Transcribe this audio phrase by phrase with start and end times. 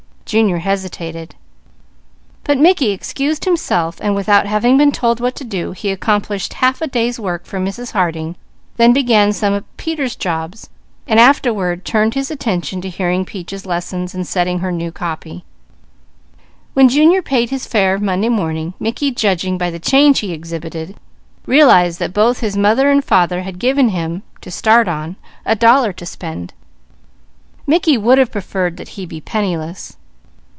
[0.25, 1.35] Junior hesitated,
[2.45, 6.81] but Mickey excused himself and without having been told what to do, he accomplished half
[6.81, 7.91] a day's work for Mrs.
[7.91, 8.37] Harding,
[8.77, 10.69] then began some of Peter's jobs
[11.05, 15.43] and afterward turned his attention to hearing Peaches' lesson and setting her new copy.
[16.75, 20.95] When Junior paid his fare Monday morning, Mickey, judging by the change he exhibited,
[21.45, 25.91] realized that both his mother and father had given him, to start on, a dollar
[25.91, 26.53] to spend.
[27.67, 29.97] Mickey would have preferred that he be penniless.